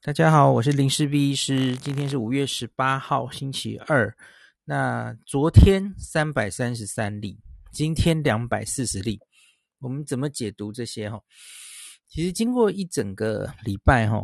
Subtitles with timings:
[0.00, 1.76] 大家好，我是林氏璧医师。
[1.76, 4.16] 今天是五月十八号，星期二。
[4.64, 7.36] 那昨天三百三十三例，
[7.72, 9.18] 今天两百四十例。
[9.80, 11.10] 我们怎么解读这些？
[11.10, 11.20] 哈，
[12.06, 14.22] 其实经过一整个礼拜，哈，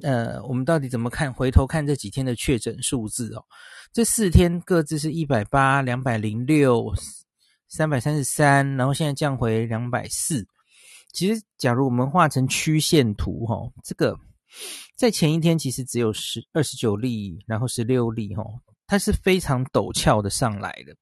[0.00, 1.30] 呃，我们到底怎么看？
[1.30, 3.44] 回头看这几天的确诊数字哦，
[3.92, 6.90] 这四天各自是一百八、两百零六、
[7.68, 10.48] 三百三十三，然后现在降回两百四。
[11.12, 14.18] 其实，假如我们画成曲线图，哈，这个。
[14.96, 20.96] 在前一天其实只有十二十九例，然后十六例，吼，它是非常陡峭的上来的，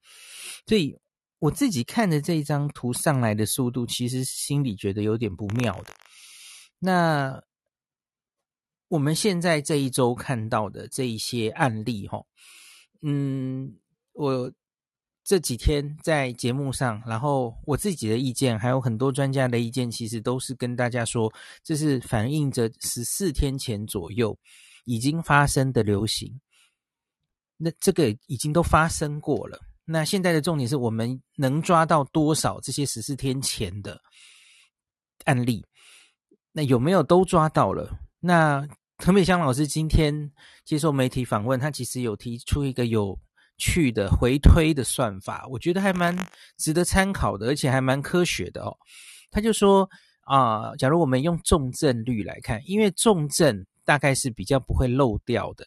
[0.67, 0.99] 所以
[1.39, 5.93] 我自己看着这一张图上来的速度，其实心里觉得有点不妙的。
[6.79, 7.43] 那
[8.89, 12.27] 我们现在这一周看到的这一些案例，吼，
[13.03, 13.77] 嗯，
[14.13, 14.53] 我。
[15.25, 24.37] 这几天在节目上，然后我自己的意见，还有很多专家的意见，其实都是跟大家说，这是反映着十四天前左右
[24.85, 26.41] 已经发生的流行。
[27.57, 29.61] 那这个已经都发生过了。
[29.85, 34.01] 那现在的重点是我们能抓到多少这些十四天前的
[35.25, 35.65] 案例？
[36.51, 37.97] 那有没有都抓到了？
[38.19, 38.67] 那
[38.99, 40.33] 陈美香老师今天
[40.65, 43.17] 接受媒体访问，他其实有提出一个有。
[43.65, 46.17] 去的回推的算法，我觉得还蛮
[46.59, 48.77] 值得参考的，而且还蛮科学的哦。
[49.31, 49.89] 他就说
[50.23, 55.65] 啊、假如我们用重症率来看，因为重症大概是比较不会漏掉的。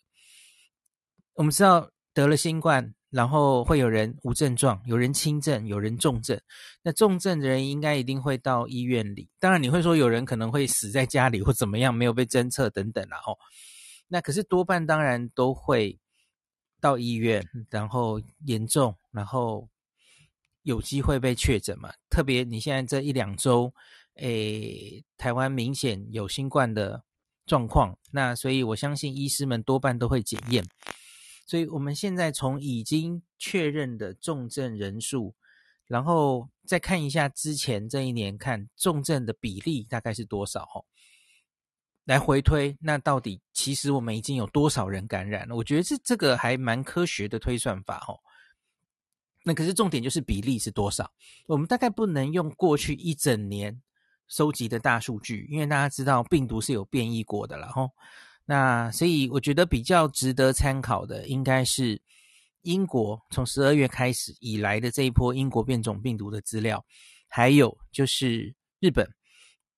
[1.35, 6.37] 我们知道得了新冠，然后会有人无症状，有人轻症，有人重症。
[6.83, 9.29] 那重症的人应该一定会到医院里。
[9.39, 13.37] 当然你会说有人可能会死在家里或怎么样，没有被侦测等等然后、哦、
[14.09, 15.97] 那可是多半当然都会。
[16.81, 19.67] 到医院，然后严重，然后
[20.63, 21.93] 有机会被确诊嘛？
[22.09, 23.73] 特别你现在这一两周，
[24.15, 27.03] 诶，台湾明显有新冠的
[27.45, 30.65] 状况，那所以我相信医师们多半都会检验。
[31.47, 35.35] 所以我们现在从已经确认的重症人数，
[35.85, 40.63] 然后再看一下之前这一年看重症的比例大概是多少？
[40.63, 40.85] 哦。
[42.05, 45.55] 来回推，那到底其实我们已经有多少人感染了？
[45.55, 48.13] 我觉得这这个还蛮科学的推算法哦。
[49.43, 51.11] 那可是重点就是比例是多少？
[51.47, 53.81] 我们大概不能用过去一整年
[54.27, 57.89] 收集的大数据，因为大家知道病毒是有变异过的了吼。
[58.45, 61.99] 那所以我觉得比较值得参考的，应该是
[62.61, 66.85] 英国从十二月开始以来的这一波英国变种病毒的资料，
[67.27, 69.09] 还有就是日本。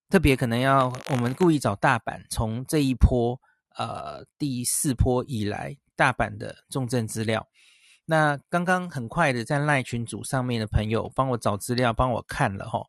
[0.09, 3.39] 特别可能要我们故意找大阪，从这一波
[3.77, 7.45] 呃第四波以来大阪的重症资料。
[8.05, 12.85] 那刚刚很快的在赖群组上面的朋友帮我找资料，帮我看了齁，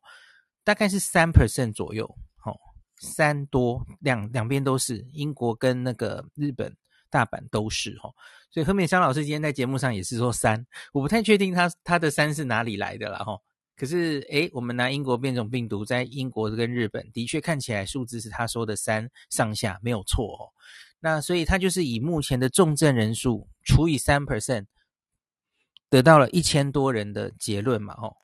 [0.63, 2.09] 大概是三 percent 左右，
[2.41, 2.55] 齁，
[3.01, 6.73] 三多两两边都是英国跟那个日本
[7.09, 8.13] 大阪都是齁，
[8.49, 13.37] 所以何美香老师今天在节目上也是说三，我不太确定他他的三是哪里来的了哈。
[13.79, 20.51] 可是，诶，我们拿英国变种病毒在英国跟日本，的确看起来数字是他说的三上下，没有错哦。
[20.99, 24.65] 那所以他就是以目前的重症人数除以三 percent，
[25.89, 28.17] 得到了一千多人的结论嘛，吼。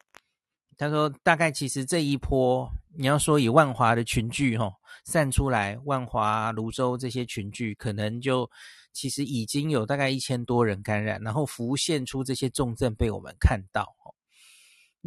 [0.77, 4.73] 他说大概其实这一波，你要说以万华的群聚，吼，
[5.05, 8.51] 散出来，万华、泸州这些群聚，可能就
[8.91, 14.13] 其实已经有大概一千多人感染，然后浮现出这些重症被我们看到，吼。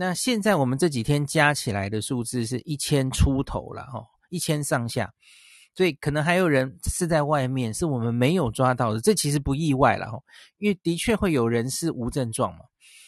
[0.01, 5.13] 那现在我们这几天加起来的数字是一千出头了哈，一千上下，
[5.75, 10.21] 所以可能还有人是在外面，是我们没有抓到的，这其实不意外了哈，
[10.59, 12.61] 因为的确会有人是无症状嘛，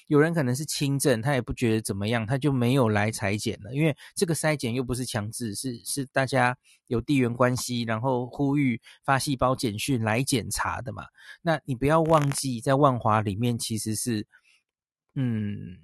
[0.08, 6.58] 有人可能是轻症，他也不觉得怎么样，他就没有来裁剪了，因为这个筛检又不是强制，是是大家
[6.88, 11.04] 有地缘关系，然后呼吁发细胞简讯来检查的嘛，
[11.40, 14.26] 那你不要忘记，在万华里面其实是，
[15.14, 15.78] 嗯。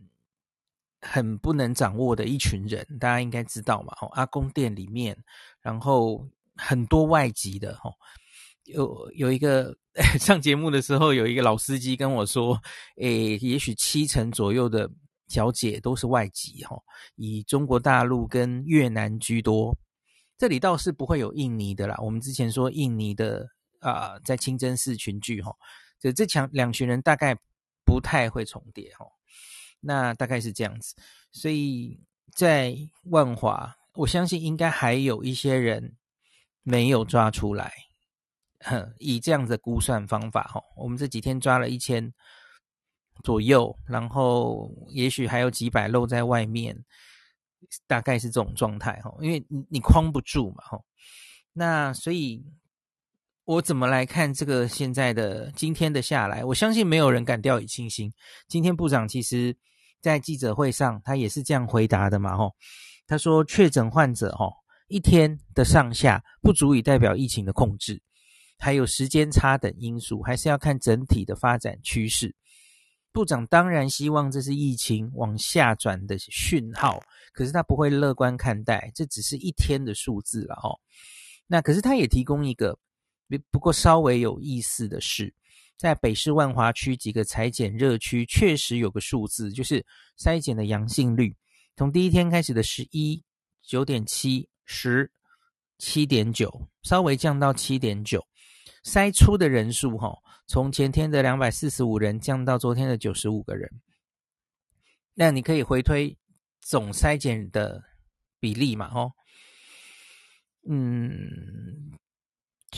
[1.09, 3.95] 很不能掌握的一群人，大家应该知道嘛？
[4.01, 5.17] 哦，阿公店里面，
[5.61, 7.95] 然后很多外籍的，哦，
[8.65, 9.77] 有有一个
[10.19, 12.61] 上节目的时候，有一个老司机跟我说，
[13.01, 14.91] 诶，也许七成左右的
[15.29, 16.77] 小姐都是外籍，哈，
[17.15, 19.77] 以中国大陆跟越南居多。
[20.39, 21.97] 这里倒是不会有印尼的啦。
[22.03, 23.49] 我们之前说印尼的
[23.81, 25.51] 啊，在清真寺群聚，哈，
[25.99, 27.35] 这这强两群人大概
[27.87, 29.07] 不太会重叠，哈。
[29.87, 30.97] 那大概是这样子，
[31.31, 31.97] 所以
[32.35, 35.97] 在万华，我相信应该还有一些人
[36.65, 37.73] 没有抓出来。
[38.61, 42.13] 哼，以这样子的估算方法，哈，我们这几天抓了一千
[43.23, 46.77] 左右，然后也许还有几百露在外面，
[47.87, 50.81] 大概是这种状态，哈，因为你你框不住嘛，哈。
[51.53, 52.45] 那所以
[53.45, 56.45] 我怎么来看这个现在的今天的下来？
[56.45, 58.13] 我相信没有人敢掉以轻心。
[58.49, 59.57] 今天部长其实
[60.13, 62.55] 在记者会上，他也是这样回答的嘛，吼，
[63.07, 64.53] 他说确诊患者，吼，
[64.89, 68.01] 一天的上下不足以代表疫情的控制，
[68.59, 72.35] 还有时间差等因素，还是要看整体的发展趋势。
[73.13, 77.01] 部长当然希望这是疫情往下转的讯号，
[77.33, 80.79] 可是他不会乐观看待，这只是一天的数字了，吼。
[81.47, 82.79] 那可是他也提供一个。
[83.51, 85.35] 不过稍微有意思的是，
[85.77, 89.85] 在北市万华区几个采检热区，确实有个数字，就是
[90.19, 91.37] 筛检的阳性率，
[91.77, 93.23] 从第一天开始的十一
[93.63, 95.11] 九点七十
[95.77, 98.27] 七点九，稍微降到七点九，
[98.85, 103.71] 筛出的人数哈，从前天的两百四十五人降到昨天的九十五个人。
[105.13, 106.17] 那你可以回推
[106.63, 107.83] 总筛检的
[108.41, 108.91] 比例嘛？
[108.95, 109.13] 哦，
[110.69, 111.93] 嗯。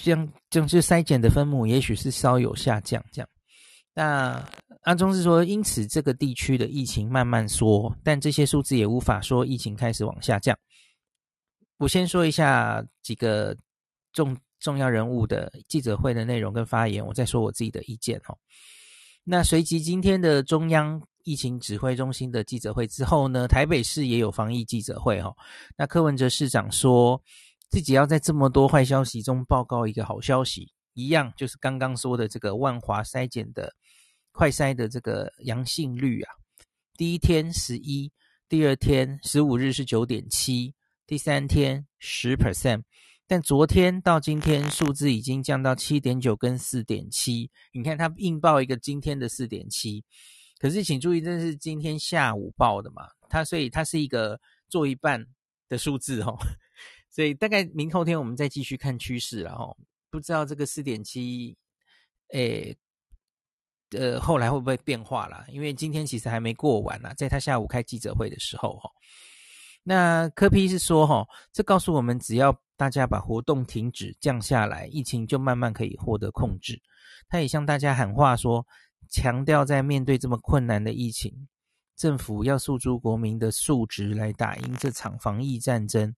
[0.02, 3.04] 这样，就是筛检的分母，也许是稍有下降。
[3.12, 3.28] 这样，
[3.94, 4.44] 那
[4.82, 10.56] 阿中是说，因此这个地区的疫情慢慢缩，但这些数字也无法说疫情开始往下降。
[11.78, 13.56] 我先说一下几个
[14.12, 18.36] 重重要人物的记者会的内容跟发言，我再说我自己的意见哈。
[19.24, 25.34] 那随即今天的中央疫情指挥中心的记者会之后呢，台北市也有防疫记者会哈。
[25.76, 27.20] 那柯文哲市长说。
[27.70, 33.74] 自己要在这么多坏消息中报告一个好消息，一样就是刚刚说的这个万华筛检的
[34.32, 36.32] 快筛的这个阳性率啊，
[36.96, 38.10] 第一天十一，
[38.48, 40.74] 第二天十五日是九点七，
[41.06, 42.82] 第三天十 percent，
[43.26, 50.02] 但昨天到今天数字已经降到七点九跟四点七，你看他硬报一个今天的四点七，
[50.58, 55.26] 可是请注意这是今天下午报的嘛，它所以它是一个做一半
[55.68, 56.34] 的数字哦。
[57.18, 59.76] 所以大概明后天我们再继续看趋势了哈，
[60.08, 61.56] 不知道这个四点七，
[62.28, 62.78] 诶，
[63.90, 65.44] 呃，后来会不会变化了？
[65.48, 68.88] 因为今天其实还没过完呢，在他下午开记者会的时候哈，
[69.82, 76.80] 那柯 P 是说哈，这告诉我们只要大家把活动停止降下来，疫情就慢慢可以获得控制。
[77.28, 78.64] 他也向大家喊话说，
[79.10, 81.48] 强调在面对这么困难的疫情，
[81.96, 86.14] 政府要诉诸国民的素质来打赢这场防疫战争。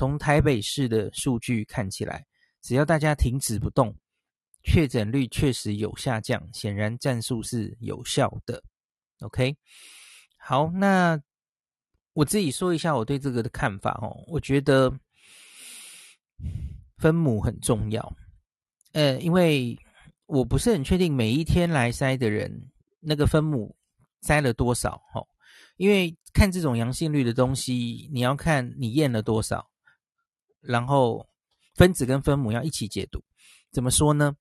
[0.00, 2.24] 从台北市的数据看起来，
[2.62, 3.94] 只要大家停止不动，
[4.62, 8.64] 确诊率确实有下降，显然战术是有效的。
[9.18, 9.54] OK，
[10.38, 11.20] 好，那
[12.14, 14.24] 我自己说一下我对这个的看法哦。
[14.28, 14.90] 我觉得
[16.96, 18.16] 分母很重要，
[18.92, 19.78] 呃，因为
[20.24, 22.70] 我不是很确定每一天来筛的人
[23.00, 23.76] 那个分母
[24.22, 25.28] 筛了多少哦，
[25.76, 29.69] 因为看这种阳性率的东西，你要看你验了多少。
[30.60, 31.26] 然后
[31.74, 33.22] 分子跟分母要一起解读，
[33.72, 34.36] 怎么说呢？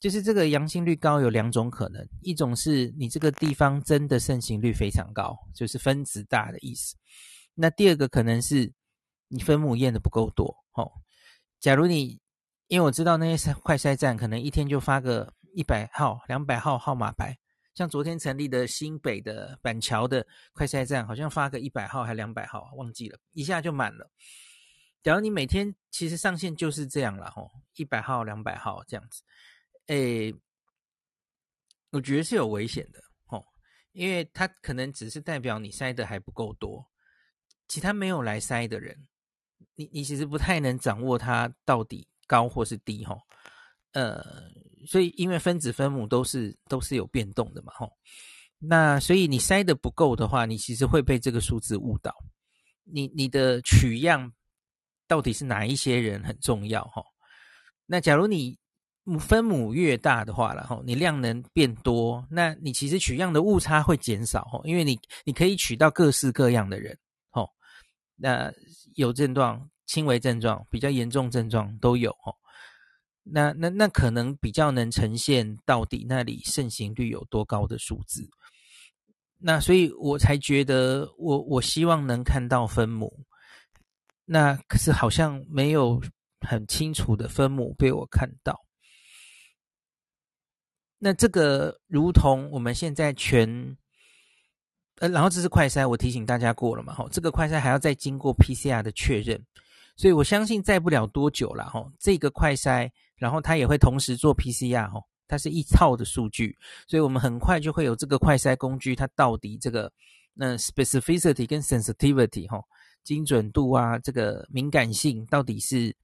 [0.00, 6.94] 就是这个阳性率高有两种可能，一种是你这个地方真的盛行率非常高，就是分子大的意思。
[7.54, 8.70] 那第二个可能是
[9.28, 10.54] 你分母验的不够多。
[10.74, 10.92] 哦，
[11.58, 12.20] 假如你
[12.66, 17.34] 因为我知道那些快筛站可能一天就发个一百号、两百号号码牌，
[17.74, 24.10] 像昨天成立的新北的板桥的快筛站，好像发个一百号还两百号，忘记了，一下就满了。
[25.04, 29.22] 假如你每天其实上线就是这样了吼，一百号、两百号这样子，
[29.88, 30.34] 诶，
[31.90, 33.44] 我觉得是有危险的吼，
[33.92, 36.90] 因为它可能只是代表你塞的还不够多，
[37.68, 39.06] 其他没有来塞的人，
[39.74, 43.20] 你你其实不太能掌握它到底高或是低吼，
[43.92, 44.24] 呃，
[44.86, 47.92] 所以因为分子分母都是都是有变动的嘛吼，
[48.58, 52.10] 那所以你塞的不够的话，你其实会被这个数字误导，
[52.84, 54.32] 你你的取样。
[55.06, 57.02] 到底是哪一些人很重要哈？
[57.86, 58.56] 那假如你
[59.20, 66.98] 分母越大的话，然后你量能变多，那你其实取样的误差会减少哈，因为你你可以取到各式各样的人
[67.30, 67.46] 哈。
[68.16, 68.50] 那
[68.94, 72.32] 有症状、轻微症状、比较严重症状都有哈。
[73.22, 78.26] 那那那可能比较能呈现到底那里盛行率有多高的数字。
[79.38, 83.26] 那所以我才觉得我我希望能看到分母。
[84.24, 86.00] 那可是好像没有
[86.40, 88.64] 很清楚的分母被我看到。
[90.98, 93.76] 那这个如同我们现在全，
[95.00, 99.44] 呃，然后这是快筛，我提醒大家过了嘛，吼，这个快筛还要再经过 PCR 的确认，
[99.96, 106.56] 所以我相信再不了多久了，吼，这个快筛，然后它也会同时做 PCR，吼，它是一套的数据，
[106.88, 109.92] 所以我们很快就会有这个快筛工具，它到底这个
[110.32, 112.64] 那 specificity 跟 sensitivity，吼。
[113.04, 115.94] 精准度啊，这个敏感性到底是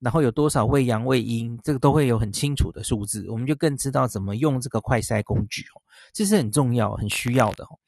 [0.00, 7.78] 然后有多少胃阳胃阴，这个都会有很清楚的数字，我们就更知道怎么用这个快筛工具哦，这是很重要、很需要的哦。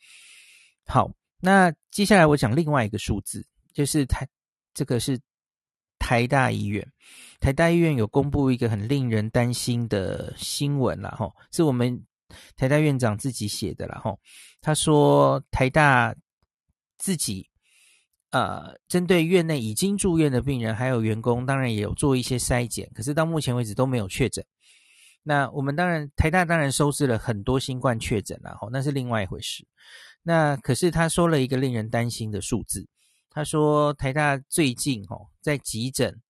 [0.87, 1.11] 好，
[1.41, 4.27] 那接下来我讲另外一个数字，就是台
[4.75, 5.21] 这个是
[5.99, 6.85] 台大医院，
[7.39, 12.05] 台大医院有公布一个很令人担心的新闻了，吼，是我们
[12.57, 14.19] 台大院长自己写的了，吼，
[14.61, 16.13] 他说台大
[16.99, 17.49] 自己。
[18.31, 24.45] 呃，针对院内已经住院的病人还有员工，当然也有做一些筛检，可是到目前为止都没有确诊。
[25.23, 29.67] 那我们当然台大当然收治了很多新冠确诊了，吼，那是另外一回事。
[30.23, 32.87] 那可是他说了一个令人担心的数字，
[33.31, 36.21] 他说台大最近吼在急诊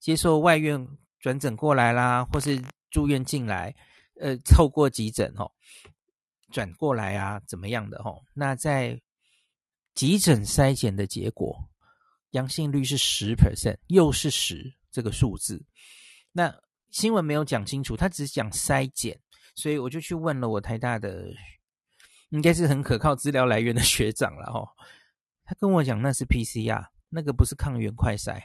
[0.00, 0.88] 接受外院
[1.20, 3.74] 转诊过来啦，或是住院进来，
[4.20, 5.52] 呃，透过急诊吼
[6.50, 8.22] 转过来啊，怎么样的吼？
[8.32, 9.00] 那在
[9.96, 11.58] 急诊筛检的结果，
[12.32, 15.64] 阳性率是十 percent，又是十这个数字。
[16.32, 16.54] 那
[16.90, 19.18] 新闻没有讲清楚，他只讲筛检，
[19.54, 21.26] 所以我就去问了我台大的，
[22.28, 24.68] 应该是很可靠资料来源的学长了哈。
[25.46, 28.38] 他跟我讲那是 PCR，那个不是抗原快筛，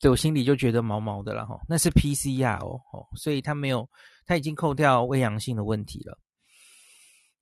[0.00, 1.60] 对我心里就觉得毛毛的了哈。
[1.68, 3.90] 那是 PCR 哦，哦所以他没有，
[4.24, 6.16] 他已经扣掉未阳性的问题了。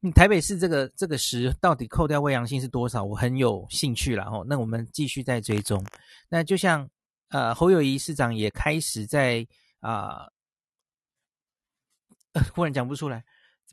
[0.00, 3.02] 你台北市这个这个十到底扣掉未阳性是多少？
[3.02, 4.44] 我很有兴趣了吼。
[4.44, 5.84] 那我们继续再追踪。
[6.28, 6.88] 那就像
[7.30, 9.46] 呃侯友谊市长也开始在
[9.80, 10.26] 啊、
[12.32, 13.24] 呃，忽然讲不出来。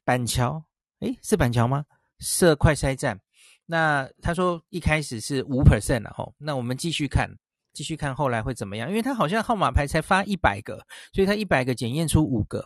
[0.05, 0.63] 板桥，
[0.99, 1.85] 诶，是板桥吗？
[2.19, 3.19] 设快筛站。
[3.65, 6.33] 那他说一开始是五 percent 了吼。
[6.37, 7.29] 那我们继续看，
[7.73, 8.89] 继续看后来会怎么样？
[8.89, 12.63] 因为他好像号码牌才发一百个，所以他一百个检验出五个。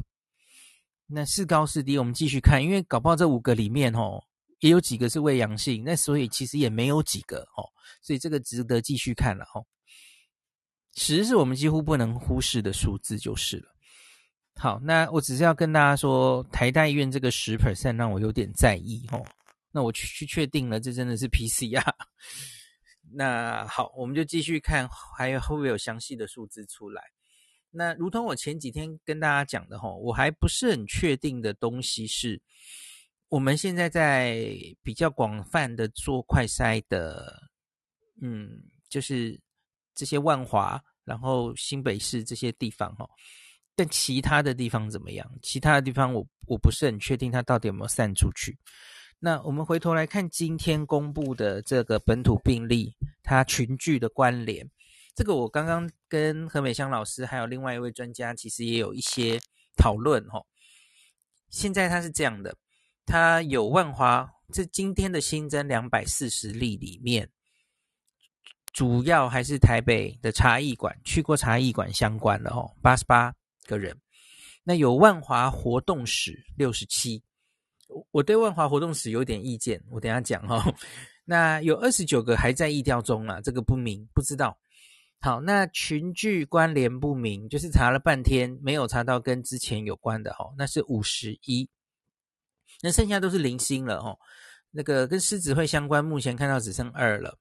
[1.08, 4.22] 那是高是低，我们继续看，因为搞不好这五个里面哦，
[4.60, 7.64] 也有几个是未阳性，那所以其实也没有几个哦，
[8.02, 9.66] 所以这个值得继续看了哦。
[10.96, 13.74] 十是我们几乎不能忽视的数字就是了。
[14.56, 19.24] 好，那我只是要跟大家说，台大医院这个十 percent 让我有点在意哦。
[19.72, 21.94] 那我去去确定了，这真的是 PCR。
[23.14, 27.04] 那好，我们就继续看，还有会不会有详细的数字出来？
[27.77, 32.41] 那如同我前几天跟大家讲的吼，我还不是很确定的东西是，
[33.29, 34.50] 我们现在在
[34.81, 37.39] 比较广泛的做快筛的，
[38.19, 38.50] 嗯，
[38.89, 39.39] 就是
[39.93, 43.07] 这些万华，然后新北市这些地方哈，
[43.75, 45.31] 但其他的地方怎么样？
[45.43, 48.57] 其他的地方我我不是很确定它到底有没有散出去。
[49.19, 54.67] 那我们回头来看今天公布的这个本土病例，它群聚的关联。
[55.17, 59.41] 这个我刚刚跟何美香老师还有另外一位专家，其实也有一些
[59.75, 60.39] 讨论哈。
[61.50, 62.55] 现在它是这样的，
[63.03, 67.27] 它有万华，这今天的新增两百四十例里面，
[68.71, 73.33] 主要还是台北的茶艺馆，去过茶艺馆相关的哦，八十八
[73.65, 74.00] 个人。
[74.63, 77.24] 那有万华活动史六十七，
[78.12, 80.71] 我对万华活动史有点意见，我等下讲哈。
[81.25, 84.55] 那有二十九个还在疫调中啊，这个不明不知道。
[85.19, 91.67] 好，那群聚关联不明，就是查了半天没有查到跟之前有关的哦，那是五十一，
[92.81, 94.19] 那剩下都是零星了哦。
[94.69, 97.39] 那个跟狮子会相关，目前看到只剩二了。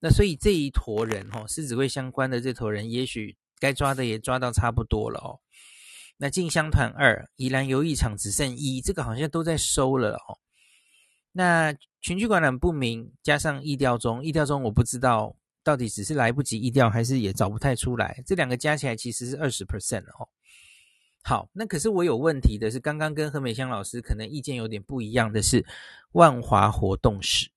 [0.00, 5.40] 那所以这一坨人哦，狮子会相关的这坨人，也许该抓的也抓到差不多了哦。
[6.16, 10.38] 那进香团二，宜兰游艺场只剩一，这个好像都在收了哦。
[11.32, 15.36] 那群聚感染不明，加上疫调中，疫调中我不知道。
[15.62, 18.22] 到底只是来不及疫调，还是也找不太出来？
[18.26, 20.28] 这两个加起来其实是二十 percent 哦。
[21.22, 25.66] 好，那可是我有问题的是，刚刚跟何美香老师可能意见有点不一样的是，
[26.12, 27.50] 万华活动史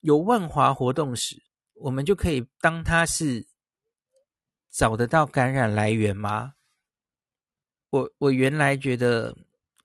[0.00, 1.42] 有万华活动史，
[1.76, 3.46] 我们就可以当它是
[4.70, 6.52] 找得到感染来源吗？
[7.88, 9.34] 我我原来觉得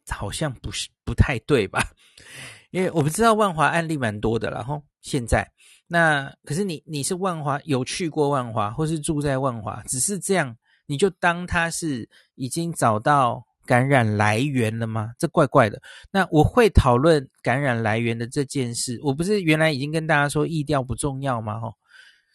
[0.10, 1.81] 好像不是不太对吧？
[2.72, 5.50] 因为我不知道万华案例蛮多的，然后现在。
[5.91, 10.55] 那可是你你是万华有去过万华，或是住在万华，只是这样
[10.86, 15.12] 你就当他是已经找到感染来源了吗？
[15.17, 15.81] 这怪怪的。
[16.12, 21.60] 那我会讨论感染来源的这件事，我不是原来已经跟大家说疫调不重要吗？
[21.60, 21.74] 吼，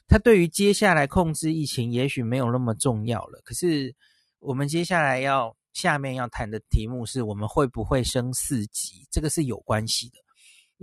[0.08, 3.40] 它对于接下来控制疫情也许没有那么重要了。
[3.44, 3.94] 可是
[4.40, 10.18] 我们接下来要下面要谈的题目是我们会不会升四级，这个是有关系的。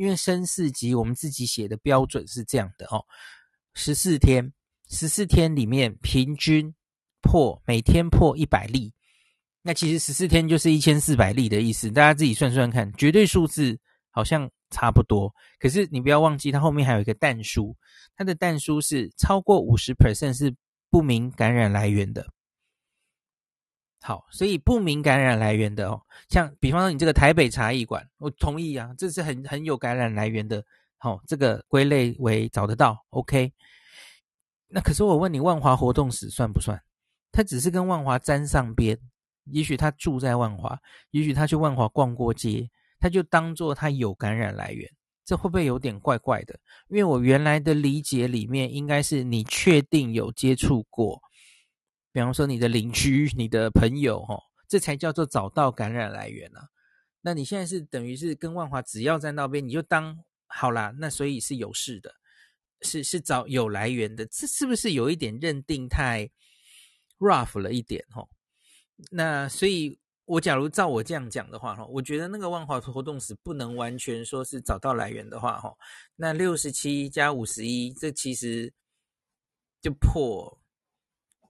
[0.02, 3.06] 因为升四级，我们自己写的标准是这样的哦，
[3.76, 4.52] 十四天，
[4.90, 6.74] 十四天里面平均
[7.22, 8.92] 破每天破一百例，
[9.62, 13.78] 那其实十四天就是一千四百例的意思，大家自己算算看，绝对数字
[14.10, 17.78] 好像差不多，可是你不要忘记，它后面还有一个但书，
[18.16, 20.52] 它的但书是超过五十 percent 是
[20.90, 22.26] 不明感染来源的。
[24.02, 30.64] 好，所以不明感染来源的哦，像比方说你这个台北茶艺馆，我同意啊，这是很很有感染来源的。
[30.98, 33.52] 好，这个归类为找得到，OK。
[34.68, 36.82] 那可是我问你，万华活动史算不算？
[37.32, 38.98] 他只是跟万华沾上边，
[39.46, 40.80] 也许他住在万华，
[41.12, 44.90] 也许他去万华逛过街，他就当做他有感染来源，
[45.26, 46.60] 这会不会有点怪怪的？
[46.88, 51.22] 因为我原来的理解里面，应该是你确定有接触过，
[52.12, 54.38] 比方说你的邻居、你的朋友，哈，
[54.68, 56.70] 这才叫做找到感染来源啊。
[57.22, 60.18] 那你现在是等于是跟万华只要在那边，你就当。
[60.54, 62.14] 好啦，那所以是有事的，
[62.82, 66.30] 是是找有来源的，这是不是有一点认定太
[67.20, 68.28] rough 了一点哦？
[69.10, 75.74] 那所以，我假如照我这样讲的话哈，我觉得那个万华活动史不能完全说是找到来源的话哈，
[76.18, 78.74] 那六十七加五十一，这其实
[79.82, 80.61] 就破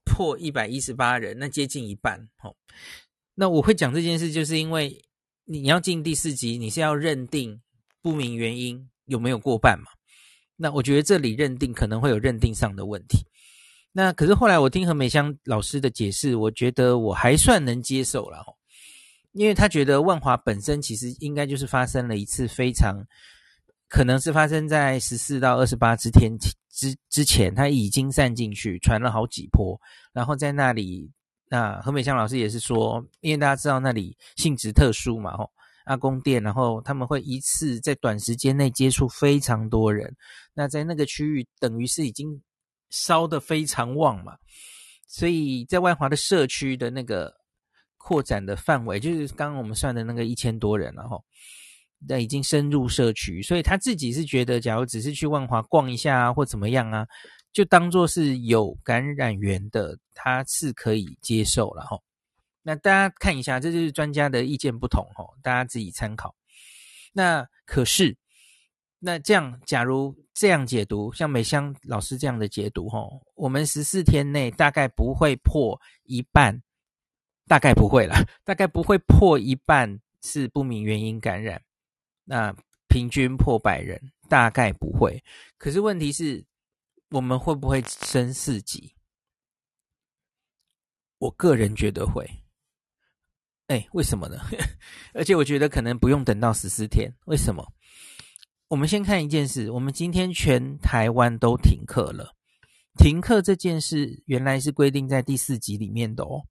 [0.04, 2.56] 破一百一十八人，那接近一半哦。
[3.36, 5.04] 那我会讲这件事，就是因为
[5.46, 7.62] 你要进第四级，你是要认定
[8.02, 8.88] 不明原因。
[9.06, 9.88] 有没有过半嘛？
[10.56, 13.18] 那我觉得这里认定可能会有认定上的问题。
[13.92, 18.56] 那可是后来我听何美香老师的解释，我觉得我还算能接受了哦，
[19.34, 23.06] 因为他觉得万华本身其实应该就是发生了一次非常
[23.90, 26.32] 可能是发生在十四到二十八之天
[26.90, 29.80] 之之前，他已经散进去，传了好几波，
[30.14, 31.12] 然后在那里，
[31.50, 35.52] 那何美香老师也是说，因为大家知道那里性质特殊嘛，吼。
[35.86, 40.16] 阿公殿，然后他们会一次在短时间内接触非常多人，
[40.54, 42.40] 那在那个区域等于是已经
[42.92, 44.38] 烧得非常旺嘛，
[45.08, 47.34] 所以在万华的社区的那个
[47.98, 51.26] 扩展的范围，就是刚刚我们算的那个一千多人，然后
[52.08, 57.06] 那已经深入社区，所以他自己是觉得，假如只是去万华逛一下啊，或怎么样啊，
[57.54, 62.00] 就当做是有感染源的，他是可以接受了哈。
[62.64, 66.36] 那大家看一下，这就是专家的意见不同哦，大家自己参考。
[67.14, 68.16] 那可是，
[69.00, 76.62] 那这样，假如这样解读，像美香老师这样的解读哦，我们十四天内大概不会破一半，
[77.48, 81.62] 大概不会啦，大概不会破一半是不明原因感染。
[82.32, 82.56] 那
[82.88, 85.22] 平均破百人，大概不会。
[85.58, 86.46] 可是问题是，
[87.10, 88.96] 我们会不会升四级？
[91.18, 92.26] 我个人觉得会。
[93.68, 94.38] 哎，为什么呢？
[95.14, 97.14] 而且我觉得可能不用等到十四天。
[97.26, 97.70] 为什么？
[98.70, 102.34] 我们先看一件事，我们今天全台湾都停课了。
[102.98, 106.48] 停课这件事原来是规定在第四级里面的哦。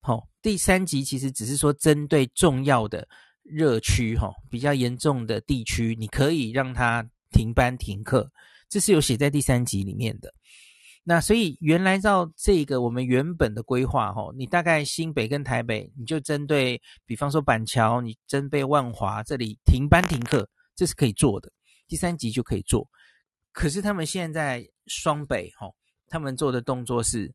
[0.00, 3.08] 好、第三级其实只是说针对重要的
[3.48, 8.30] 热区哈、比较严重的地区，你可以让它停班停课，
[8.68, 10.32] 这是有写在第三集里面的。
[11.08, 21.48] 那所以原来照这个我们原本的规划齁，你大概新北跟台北，你就针对比方说板桥，你针对万华这里停班停课，这是可以做的，
[21.86, 22.88] 第三集就可以做。
[23.52, 25.72] 可是他们现在双北齁，
[26.08, 27.32] 他们做的动作是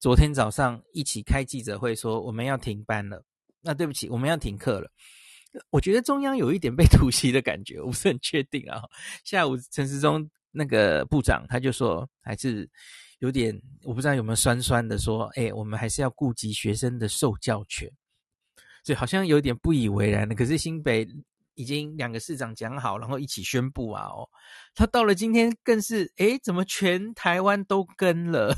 [0.00, 3.24] 昨天早上一起开记者会说我们要停班了，
[3.60, 4.90] 那对不起，我们要停课了。
[5.70, 8.82] 我觉得中央有一点被 突袭的感觉，我不是很确定啊。
[9.24, 10.30] 下午陈时中。
[10.52, 12.68] 那个部长他就说，还是
[13.20, 17.88] 有点，我不知道有没有酸酸的说，哎，我们还是要顾及学生的受教权，
[18.82, 20.34] 所以好像有点不以为然的。
[20.34, 21.06] 可是新北
[21.54, 24.28] 已经两个市长讲好，然后一起宣布啊，哦，
[24.74, 28.52] 他到了今天更是，哎，怎么全台湾都跟了？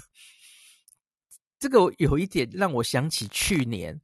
[1.61, 4.01] 这个有一点让我想起去年，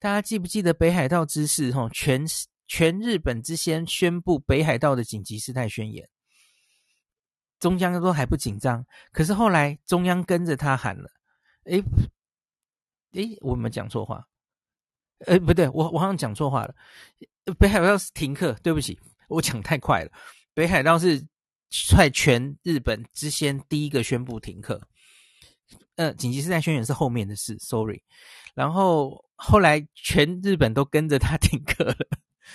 [0.00, 1.70] 大家记不记得北海道之事？
[1.70, 2.24] 哈，全
[2.66, 6.08] 全日本之先宣布北海道的紧急事态宣言。
[7.58, 11.10] 中央都还不紧张，可是后来中央跟着他喊了，
[11.64, 11.78] 哎
[13.12, 14.26] 哎，我有没有讲错话？
[15.26, 16.74] 诶，不对，我我好像讲错话了。
[17.58, 20.10] 北海道是停课，对不起，我讲太快了。
[20.54, 21.22] 北海道是
[21.68, 24.80] 率全日本之先第一个宣布停课，
[25.96, 28.02] 呃，紧急事态宣言是后面的事，sorry。
[28.54, 31.96] 然后后来全日本都跟着他 停课了。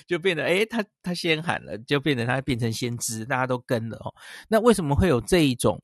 [0.08, 4.14] 就变得，诶，他他先喊了，就变得他变成先知，大家都跟了哦。
[4.50, 5.82] 那为什么会有这一种，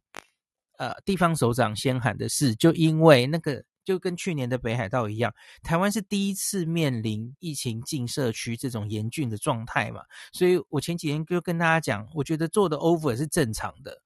[0.78, 2.54] 呃，地方首长先喊的事？
[2.56, 10.02] 就因为那个就跟去年的北海道一样，台湾是第一次面临疫情进社区这种严峻的状态嘛。
[10.34, 13.98] 所以我前几天就跟大家讲，我觉得做的 over 是正常的，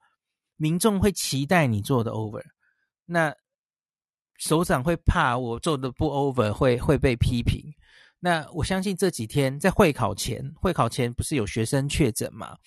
[0.56, 2.44] 民众会期待你做的 over，
[3.06, 3.36] 那
[4.38, 7.74] 首长会怕我做的不 over 会会被批评。
[8.20, 12.58] 那我相信这几天在会考前，会考前不是有学生确诊吗？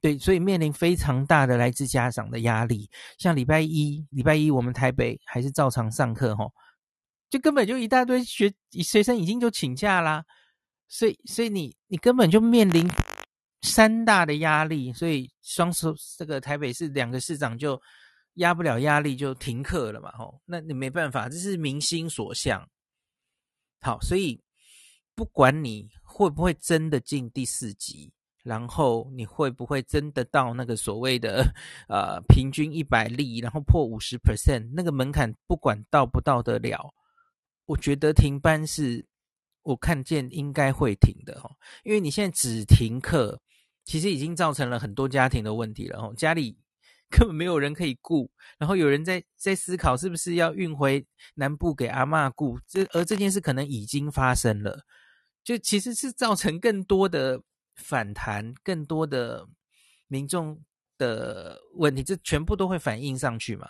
[0.00, 2.88] 对，所以面临非常大的来自家长的压力。
[3.18, 6.50] 像礼拜一，礼拜一我们台北还是照常上课齁，
[7.28, 10.24] 就根本就一大堆学学生已经就请假啦，
[10.88, 12.88] 所以所以你你根本就面临
[13.62, 17.80] 三大的压力，所以双手这个台北市两个市长就
[18.36, 22.66] 压不了压力就停课了嘛吼，那你没办法，这是民心所向。
[23.82, 24.42] 好，所以
[25.14, 28.10] 不管你会不会真的进第四级。
[28.42, 31.52] 然后你会不会真的到那个所谓的
[31.88, 36.94] 呃平均一百例，然后破五十 percent 那个门槛，不管到不到得了，
[37.64, 39.04] 我觉得停班是
[39.62, 41.50] 我看见应该会停的哦，
[41.82, 43.36] 因为你现在只停课，
[43.84, 46.56] 其实已经造成了很多家庭的问题了哦，家里
[47.10, 54.84] 根本没有人可以顾，然后有人在在思考是不是要运回南部给阿嬷顾，这而这件事可能已经发生了，
[55.42, 57.42] 就其实是造成更多的。
[57.78, 59.46] 反弹更多的
[60.08, 60.58] 民众
[60.96, 63.68] 的问题，这全部都会反映上去嘛？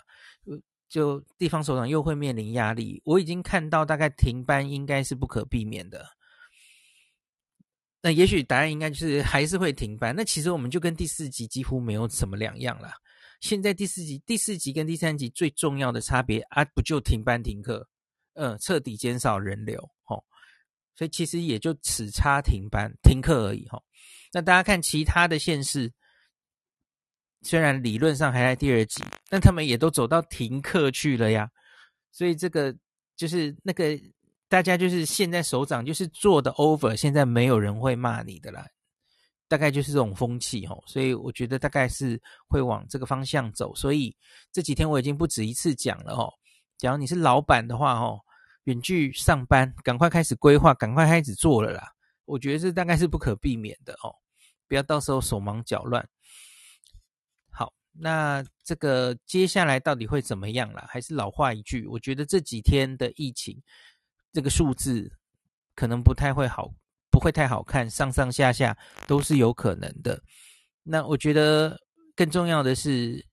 [0.87, 3.01] 就地方首长又会面临压力。
[3.03, 6.07] 我已经看到，大概停班应该是不可避免的。
[8.01, 10.15] 那也许答案应该就是还是会停班。
[10.15, 12.89] 那其实我们就跟第四集几乎没有什么两样了。
[13.39, 17.87] 现在第四集、第四集跟第三集最重要的差别啊，不就停班停课？
[18.33, 20.23] 嗯，彻底减少人流，吼。
[20.95, 23.83] 所以其实也就只差停班停课而已，吼。
[24.33, 25.91] 那大家看其他的县市，
[27.43, 31.49] 虽然理论上还在第二级，但他们也都走到停课去了呀。
[32.11, 32.75] 所以这个
[33.15, 33.99] 就是那个
[34.47, 38.65] 大家就是现在首长就是做的 over，现在没有人会骂你的啦。
[39.47, 40.83] 大概就是这种风气哦。
[40.85, 43.73] 所以我觉得大概是会往这个方向走。
[43.75, 44.15] 所以
[44.51, 46.33] 这几天我已经不止一次讲了哦。
[46.77, 48.19] 假如你是老板的话哦，
[48.65, 51.91] 远距上班，赶快开始规划，赶快开始做了啦。
[52.25, 54.13] 我觉得这大概是不可避免的哦，
[54.67, 56.07] 不要到时候手忙脚乱。
[57.49, 60.85] 好，那这个接下来到底会怎么样啦？
[60.89, 63.59] 还是老话一句，我觉得这几天的疫情
[64.33, 65.09] 这个数字
[65.73, 66.69] 可能不太会好，
[67.17, 68.77] 不会太好看，上上下下
[69.07, 70.21] 都是有可能的。
[70.83, 71.75] 那我觉得
[72.15, 73.25] 更重要的是，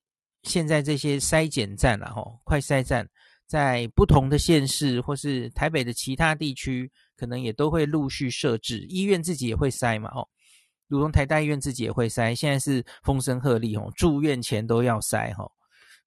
[0.44, 3.06] 现在这些筛检站啦，吼，快筛站。
[3.46, 8.86] 在不同的县市或是台北的其他地区，可能也都会陆续设置。
[8.88, 10.26] 医院自己也会筛嘛，哦，
[10.88, 12.34] 如同台大医院自己也会筛。
[12.34, 15.46] 现在是风声鹤唳，哦，住院前都要筛，哈。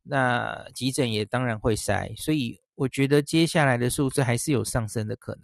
[0.02, 5.44] 那急诊也当然会筛，所以我觉得接下来的数字还是有上升的可能。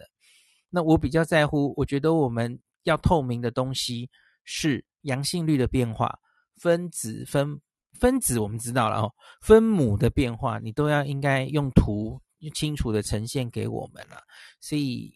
[0.76, 4.10] 那我比较在乎，我觉得我们要透明的东西
[4.44, 6.18] 是阳性率的变化，
[6.56, 7.62] 分子分。
[8.00, 12.20] 分子我们知道了哦，分母的变化你都要应该用图
[12.52, 14.18] 清楚的呈现给我们了，
[14.60, 15.16] 所以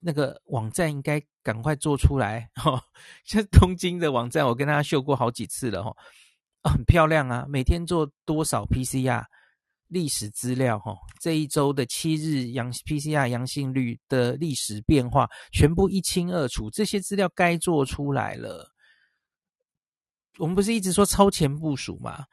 [0.00, 2.82] 那个网站应该赶快做出来哦。
[3.24, 5.96] 像东京的网站，我跟大家秀过好几次了哈，
[6.64, 9.24] 很漂亮啊，每天做多少 PCR
[9.90, 18.72] 历史资料哈，这一周的七日阳 PCR 阳性率的历史变化全部一清二楚，这些资料该做出来了。
[20.38, 22.24] 我们不是一直说超前部署吗？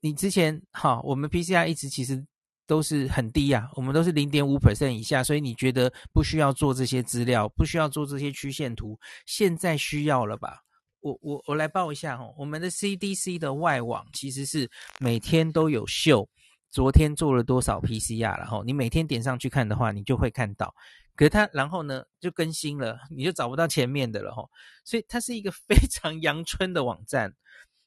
[0.00, 2.22] 你之前哈，我们 PCR 一直其实
[2.66, 10.58] 都是很低呀、啊，我们都是零点五 percent 以下，所以你觉得不需要做这些资料，不需要做这些曲线图，现在需要了吧？
[11.00, 16.28] 我我我来报一下哈，我们的 CDC 的外网其实是每天都有秀，
[16.70, 20.74] 昨天做了多少 PCR 然后，你每天点上去看的话，你就会看到。
[21.16, 24.44] 可是它，然后呢，就更新了，你就找不到前面的了哈。
[24.84, 27.34] 所以它是一个非常阳春的网站，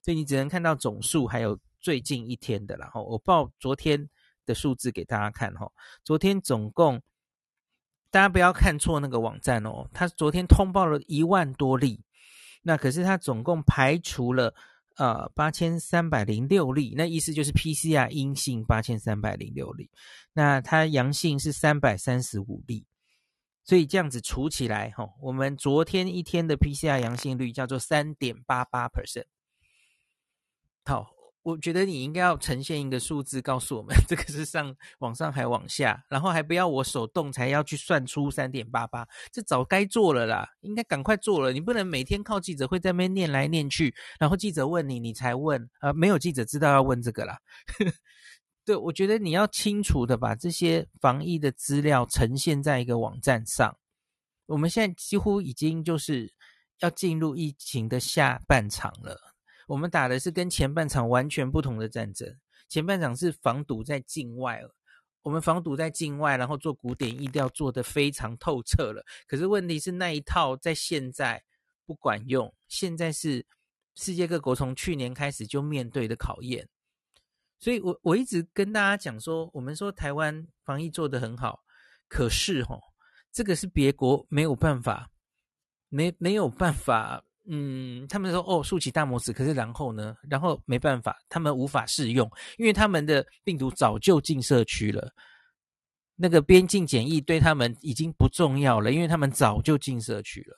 [0.03, 2.75] 所以你只能看到总数，还有最近一天的。
[2.75, 4.09] 然后我报昨天
[4.45, 5.71] 的数字给大家看哈。
[6.03, 7.01] 昨天总共，
[8.11, 9.87] 大家不要看错那个网站哦。
[9.93, 12.03] 它昨天通报了一万多例，
[12.61, 14.53] 那可是它总共排除了
[14.95, 19.89] 呃八千三百零六例，那意思就是 PCR 阴性八千三百零六例，
[20.33, 22.85] 那它阳性是三百三十五例。
[23.65, 29.23] 所以这样子除起来，哈，我们昨天一天的 PCR 阳性率叫做三点八八 percent。
[30.83, 31.12] 好，
[31.43, 41.51] 我觉得你应该要呈现一个数字告诉我们，这个是上往上还往下，然后还不要我手动才要去算出三点八八，这早该做了啦，应该赶快做了。
[41.51, 47.37] 你不能每天靠记者会在那边念来念去，然后记者问你，你才问，啊，没有记者知道要问这个啦。
[48.65, 53.77] 对，我觉得你要清楚的把这些防疫的资料呈现在一个网站上。
[54.45, 56.33] 我们现在几乎已经就是
[56.79, 59.32] 要进入疫情的下半场了。
[59.73, 62.37] 我们打的是跟前半场完全不同的战争。
[62.69, 64.61] 前半场是防堵在境外，
[65.23, 69.03] 我们防堵在境外，然后做古典疫调做得非常透彻了。
[69.27, 71.43] 可是问题是那一套在现在
[71.87, 73.47] 不管用，现在是
[73.95, 76.69] 世界各国从去年开始就面对的考验。
[77.57, 81.63] 所以我我一直跟大家讲说，我们说台湾防疫做得很好，
[82.07, 82.79] 可是齁，
[83.31, 85.09] 这个是别国没有办法，
[85.89, 87.25] 没没有办法。
[87.45, 90.15] 嗯，他们说哦，竖起大拇指，可是然后呢？
[90.29, 95.11] 然后没办法，他们无法适用，因为他们的病毒早就进社区了。
[96.15, 100.57] 那个边境检疫对他们已经不重要了，因为他们早就进社区了，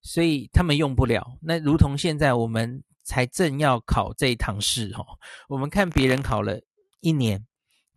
[0.00, 1.36] 所以他们用不了。
[1.42, 5.04] 那如同现在我们才正要考这一堂试哈，
[5.48, 6.58] 我们看别人考了
[7.00, 7.44] 一年，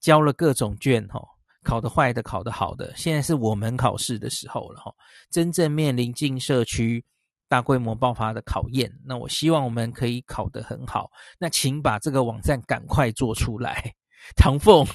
[0.01, 1.21] 交了各种卷哈，
[1.63, 4.93] 考得坏的，考得好的，现在是我们考试的时候了哈，
[5.29, 7.05] 真正面临进社区。
[7.47, 11.11] 大规模爆发的考验，那我希望我们可以考得很好。
[11.39, 13.93] 那请把这个网站赶快做出来，
[14.35, 14.85] 唐凤，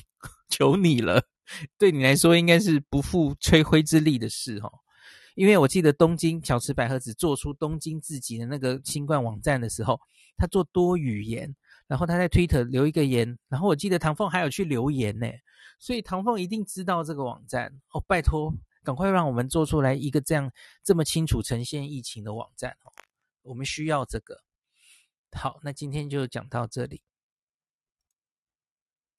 [0.48, 1.22] 求你了。
[1.78, 4.72] 对你来说，应该是不费吹灰之力的事哦。
[5.34, 9.98] 因为我记得东京小池百合子做出东京自己的那个新冠网站的时候，
[10.36, 11.54] 他做多语言，
[11.86, 15.26] 然后他在 Twitter 留一个言，然后我记得唐凤还有去留言呢，
[15.78, 18.04] 所以唐凤一定知道这个网站哦。
[18.06, 18.52] 拜托。
[18.90, 20.50] 赶快让我们做出来一个这样
[20.82, 22.90] 这么清楚呈现疫情的网站哦，
[23.42, 24.42] 我们需要这个。
[25.30, 27.00] 好，那今天就讲到这里。